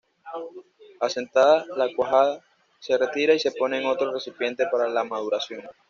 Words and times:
Asentada 0.99 1.63
la 1.77 1.87
cuajada, 1.95 2.43
se 2.79 2.97
retira 2.97 3.35
y 3.35 3.39
se 3.39 3.51
pone 3.51 3.79
en 3.79 3.85
otro 3.85 4.11
recipiente 4.11 4.65
para 4.65 4.89
la 4.89 5.03
maduración. 5.03 5.61